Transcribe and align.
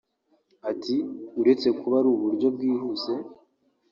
Ati 0.71 0.95
“Uretse 1.39 1.67
kuba 1.79 1.95
ari 2.01 2.09
uburyo 2.15 2.47
bwihuse 2.55 3.13